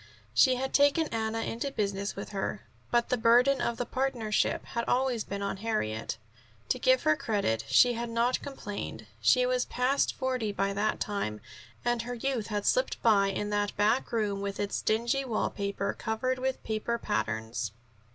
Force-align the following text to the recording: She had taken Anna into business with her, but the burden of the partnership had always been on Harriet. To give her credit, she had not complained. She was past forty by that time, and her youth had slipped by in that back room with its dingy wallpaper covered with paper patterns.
She 0.33 0.55
had 0.55 0.73
taken 0.73 1.05
Anna 1.09 1.41
into 1.41 1.69
business 1.69 2.15
with 2.15 2.29
her, 2.29 2.63
but 2.89 3.09
the 3.09 3.17
burden 3.17 3.61
of 3.61 3.77
the 3.77 3.85
partnership 3.85 4.65
had 4.65 4.83
always 4.85 5.23
been 5.23 5.43
on 5.43 5.57
Harriet. 5.57 6.17
To 6.69 6.79
give 6.79 7.03
her 7.03 7.15
credit, 7.15 7.65
she 7.67 7.93
had 7.93 8.09
not 8.09 8.41
complained. 8.41 9.05
She 9.21 9.45
was 9.45 9.65
past 9.65 10.15
forty 10.15 10.51
by 10.51 10.73
that 10.73 10.99
time, 10.99 11.39
and 11.85 12.01
her 12.01 12.15
youth 12.15 12.47
had 12.47 12.65
slipped 12.65 12.99
by 13.03 13.27
in 13.27 13.51
that 13.51 13.77
back 13.77 14.11
room 14.11 14.41
with 14.41 14.59
its 14.59 14.81
dingy 14.81 15.23
wallpaper 15.23 15.93
covered 15.93 16.39
with 16.39 16.63
paper 16.63 16.97
patterns. 16.97 17.71